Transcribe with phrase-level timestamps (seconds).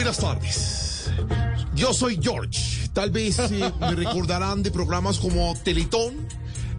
[0.00, 1.10] Buenas tardes.
[1.74, 2.88] Yo soy George.
[2.94, 6.26] Tal vez eh, me recordarán de programas como Teletón,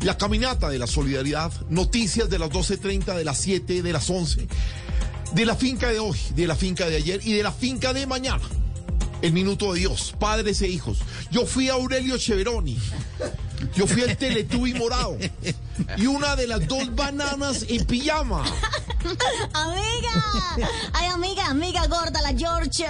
[0.01, 4.47] La Caminata de la Solidaridad, Noticias de las 12.30, de las 7, de las 11,
[5.35, 8.07] de la finca de hoy, de la finca de ayer y de la finca de
[8.07, 8.41] mañana.
[9.21, 10.97] El minuto de Dios, padres e hijos.
[11.29, 12.79] Yo fui a Aurelio Cheveroni.
[13.75, 15.15] Yo fui al Teletubi morado.
[15.95, 18.43] Y una de las dos bananas en pijama.
[19.53, 22.85] Amiga, ay amiga, amiga gorda, la George.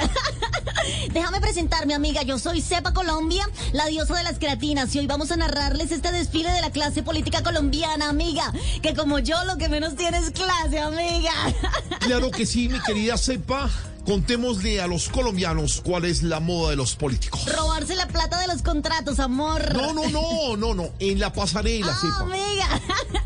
[1.13, 2.21] Déjame presentarme, amiga.
[2.23, 6.11] Yo soy Cepa Colombia, la diosa de las creatinas, y hoy vamos a narrarles este
[6.11, 8.51] desfile de la clase política colombiana, amiga.
[8.81, 11.31] Que como yo, lo que menos tiene es clase, amiga.
[12.01, 13.69] Claro que sí, mi querida Cepa.
[14.05, 17.45] Contémosle a los colombianos cuál es la moda de los políticos.
[17.55, 19.73] Robarse la plata de los contratos, amor.
[19.75, 20.89] No, no, no, no, no.
[20.97, 22.21] En la pasarela, Ah, Cepa.
[22.21, 23.20] amiga.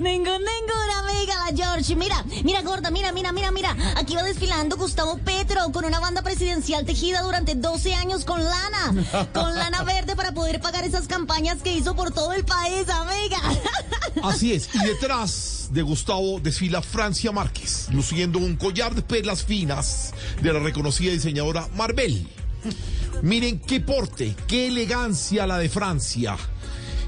[0.00, 1.96] Ningún, ninguna amiga, la George.
[1.96, 3.76] Mira, mira, gorda, mira, mira, mira, mira.
[3.96, 9.28] Aquí va desfilando Gustavo Petro con una banda presidencial tejida durante 12 años con lana.
[9.32, 13.40] Con lana verde para poder pagar esas campañas que hizo por todo el país, amiga.
[14.22, 14.68] Así es.
[14.74, 20.60] Y detrás de Gustavo desfila Francia Márquez, luciendo un collar de perlas finas de la
[20.60, 22.26] reconocida diseñadora Marvel.
[23.22, 26.36] Miren qué porte, qué elegancia la de Francia.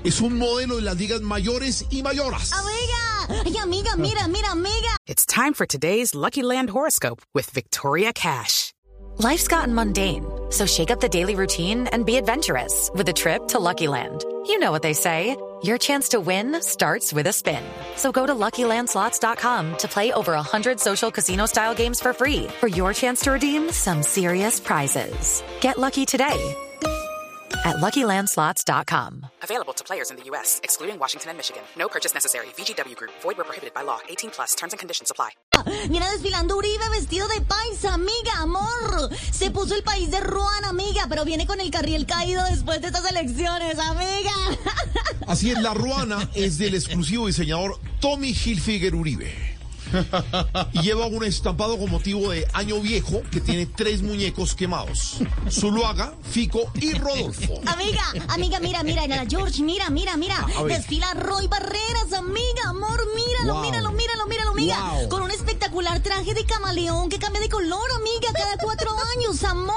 [0.02, 2.52] Es un modelo de las ligas mayores y mayoras.
[2.52, 3.96] Amiga, ay, amiga, ah.
[3.96, 4.96] mira, mira, amiga.
[5.06, 8.72] It's time for today's Lucky Land horoscope with Victoria Cash.
[9.18, 13.48] Life's gotten mundane, so shake up the daily routine and be adventurous with a trip
[13.48, 14.24] to Lucky Land.
[14.46, 15.36] You know what they say.
[15.62, 17.62] Your chance to win starts with a spin.
[17.96, 22.94] So go to LuckyLandSlots.com to play over 100 social casino-style games for free for your
[22.94, 25.42] chance to redeem some serious prizes.
[25.60, 26.56] Get lucky today
[27.64, 29.26] at LuckyLandSlots.com.
[29.42, 31.62] Available to players in the U.S., excluding Washington and Michigan.
[31.76, 32.46] No purchase necessary.
[32.56, 34.00] VGW Group, void where prohibited by law.
[34.08, 35.30] 18 plus terms and conditions apply.
[35.88, 39.10] Viene desfilando Uribe vestido de paisa, amiga, amor.
[39.32, 42.88] Se puso el país de Ruan, amiga, pero viene con el carril caído después de
[42.88, 44.32] estas elecciones, amiga.
[45.26, 49.49] Así es, la ruana es del exclusivo diseñador Tommy Hilfiger Uribe.
[50.72, 55.18] Y lleva un estampado con motivo de año viejo que tiene tres muñecos quemados.
[55.50, 57.60] Zuluaga, Fico y Rodolfo.
[57.66, 60.36] Amiga, amiga, mira, mira, la George, mira, mira, mira.
[60.58, 60.64] A.
[60.64, 63.62] Desfila Roy Barreras, amiga, amor, míralo, Wow.
[63.62, 64.92] míralo, míralo, míralo, amiga.
[65.00, 65.08] Wow.
[65.08, 69.76] Con un espectacular traje de camaleón que cambia de color, amiga, cada cuatro años, amor.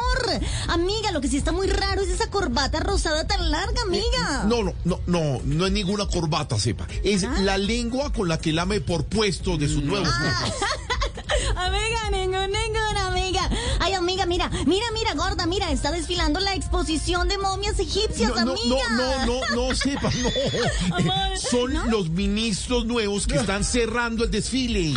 [0.68, 4.44] Amiga, lo que sí está muy raro es esa corbata rosada tan larga, amiga.
[4.48, 6.88] No, no, no, no, no es ninguna corbata, sepa.
[7.04, 10.03] Es la lengua con la que lame por puestos de nuevos muñecos.
[11.56, 13.50] Amiga, ningún, ninguna amiga.
[13.80, 18.46] Ay, amiga, mira, mira, mira, gorda, mira, está desfilando la exposición de momias egipcias, No,
[18.46, 18.76] no, amiga.
[18.92, 20.10] no, no, no, no, sepa,
[20.90, 20.96] no.
[20.96, 21.86] Amor, Son ¿no?
[21.86, 24.94] los ministros nuevos que están cerrando el desfile.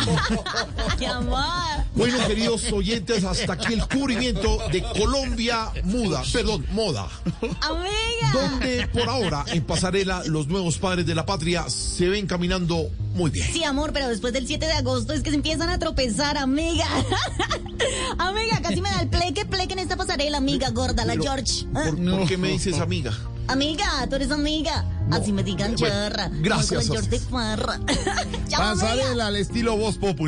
[0.99, 1.76] Ay, amor.
[1.97, 7.07] Bueno, queridos oyentes, hasta aquí el cubrimiento de Colombia Muda, perdón, Moda,
[7.61, 8.31] Amiga.
[8.33, 13.31] donde por ahora en pasarela los nuevos padres de la patria se ven caminando muy
[13.31, 13.51] bien.
[13.51, 16.85] Sí, amor, pero después del 7 de agosto es que se empiezan a tropezar, amiga.
[18.19, 21.65] amiga, casi me da el pleque, pleque en esta pasarela, amiga gorda, la Pero, George.
[21.73, 21.85] ¿Ah?
[21.89, 23.11] ¿Por, por qué me dices amiga?
[23.47, 24.85] Amiga, tú eres amiga.
[25.09, 26.29] Así me digan Bueno, charra.
[26.31, 27.19] gracias, George de.
[28.51, 30.27] Pasarela al estilo Voz Populi.